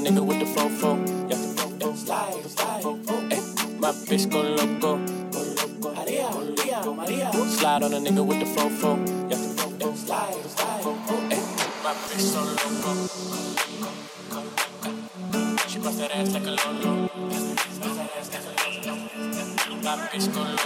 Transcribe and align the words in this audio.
A 0.00 0.02
nigga 0.02 0.24
with 0.26 0.38
the 0.38 0.46
fofo. 0.46 0.96
Yeah, 1.28 1.36
yeah. 1.78 1.94
Slide, 1.94 2.44
slide. 2.46 2.84
Ay, 3.30 3.40
my 3.78 3.90
bitch 4.08 4.30
go 4.30 4.40
loco. 4.40 4.98
Slide 7.44 7.82
on 7.82 7.92
a 7.92 7.98
nigga 7.98 8.24
with 8.26 8.40
the 8.40 8.46
fofo. 8.46 8.96
Yeah, 9.28 9.36
yeah. 9.78 9.94
Slide, 9.94 10.44
slide. 10.46 10.84
My 11.84 11.92
bitch 12.08 12.24
so 12.32 12.40
loco. 12.40 12.90
She 15.68 15.78
bust 15.80 15.98
that 15.98 16.16
ass 16.16 16.32
like 16.32 16.46
a 16.46 16.50
lolo. 16.50 16.92
My 19.84 19.96
bitch 20.08 20.26
go 20.32 20.40
loco. 20.40 20.59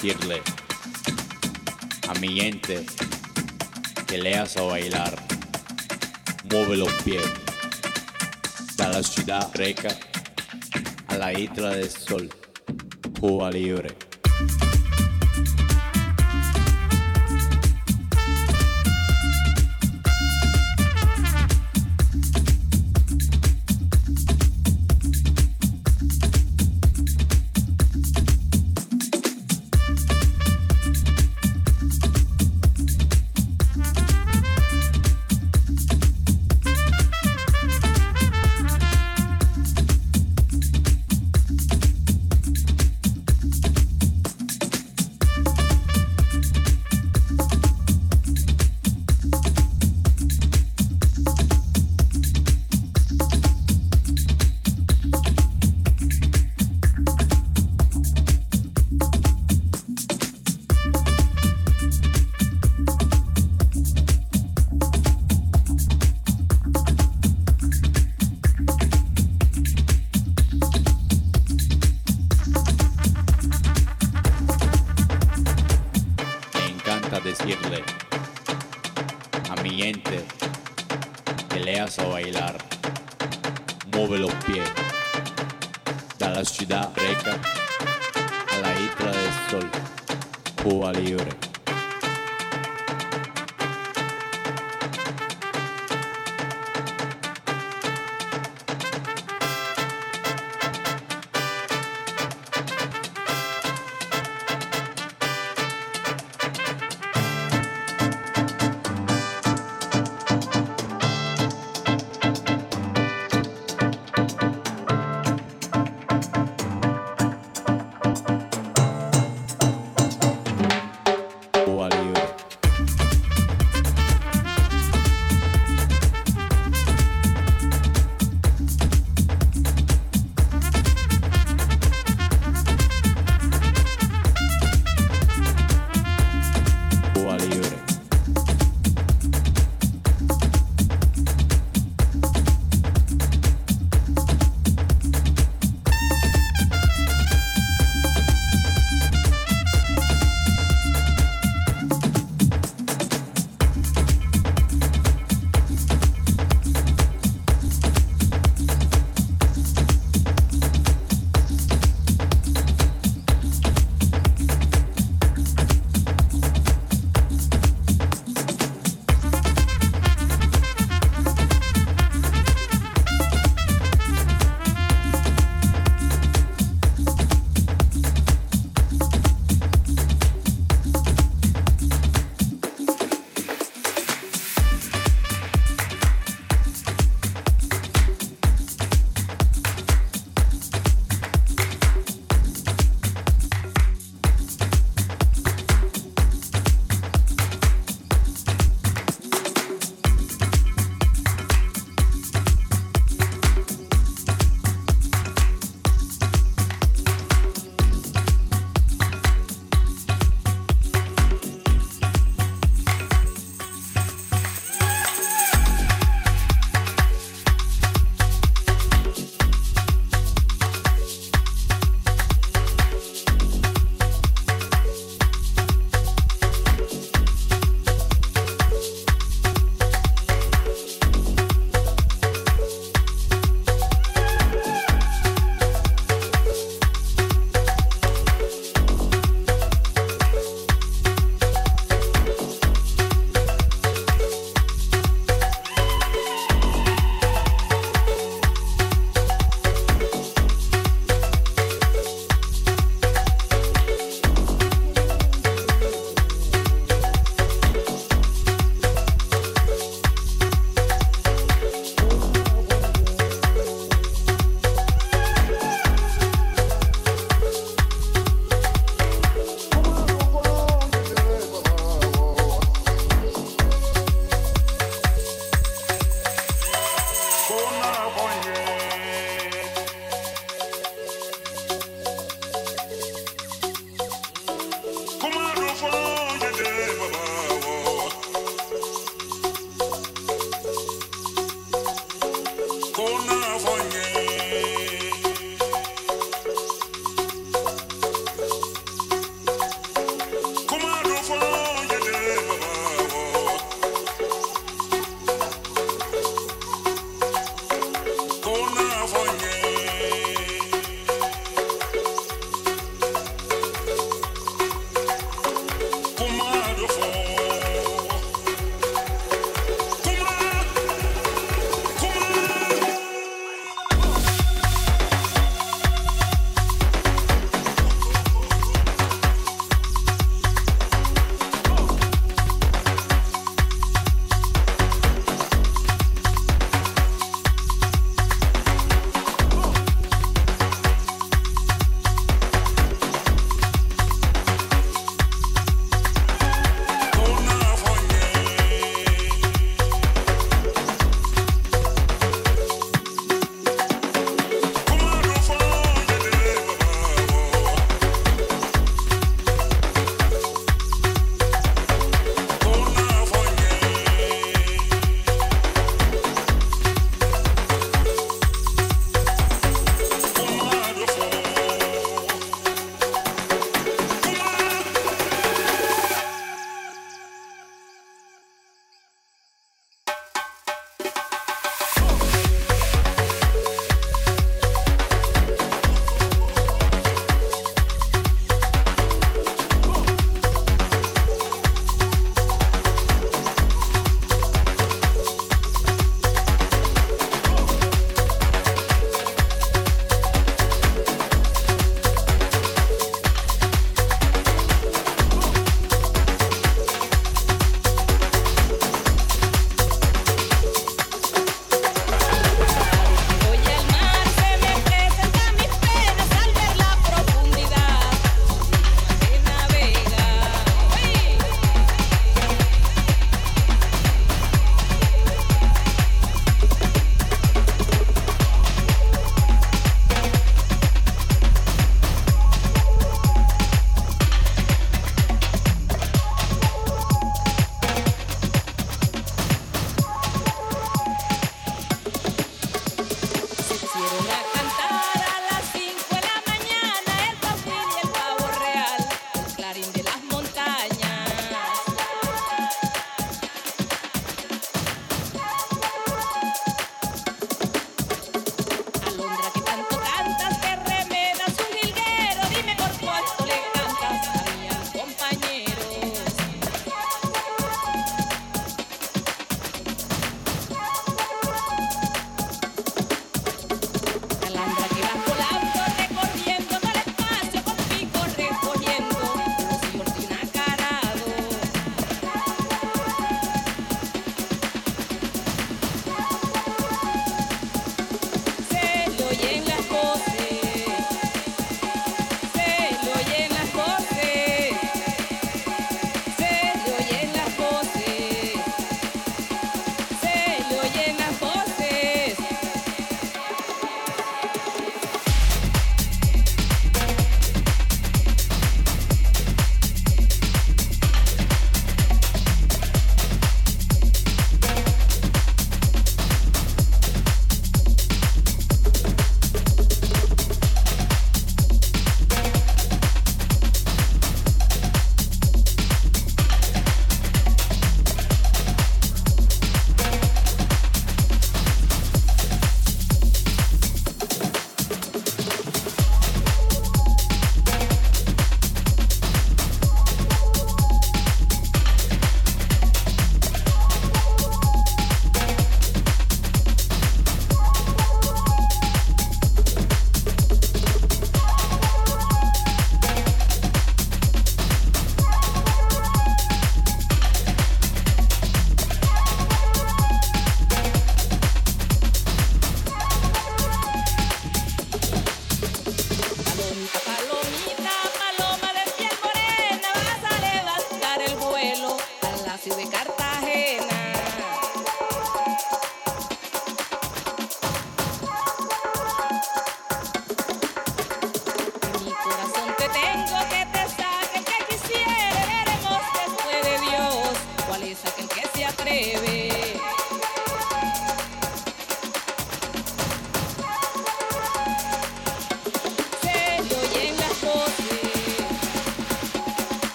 Decirle 0.00 0.40
a 2.08 2.14
mi 2.20 2.28
gente 2.40 2.86
que 4.06 4.16
le 4.16 4.36
hace 4.36 4.60
bailar, 4.60 5.12
mueve 6.48 6.76
los 6.76 6.92
pies, 7.02 7.24
da 8.76 8.90
la 8.90 9.02
ciudad 9.02 9.50
reca 9.54 9.88
a 11.08 11.16
la 11.16 11.32
isla 11.32 11.70
del 11.70 11.90
sol, 11.90 12.30
Cuba 13.18 13.50
libre. 13.50 14.07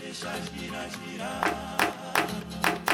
Deixa 0.00 0.32
gira, 0.52 0.88
girar. 0.88 2.87